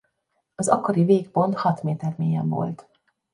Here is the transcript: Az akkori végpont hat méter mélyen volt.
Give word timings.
Az 0.55 0.67
akkori 0.69 1.03
végpont 1.03 1.55
hat 1.55 1.83
méter 1.83 2.13
mélyen 2.17 2.49
volt. 2.49 2.89